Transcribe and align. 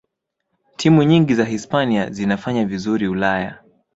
timu 0.77 1.03
nyingi 1.03 1.35
za 1.35 1.45
hispania 1.45 2.09
zinafanya 2.09 2.65
vizuri 2.65 3.07
ulaya 3.07 3.57